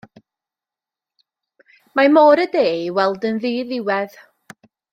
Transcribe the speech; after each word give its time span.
Mae 1.99 2.09
Môr 2.15 2.41
y 2.47 2.47
De 2.55 2.65
i 2.71 2.89
weld 2.97 3.29
yn 3.33 3.39
ddiddiwedd. 3.45 4.17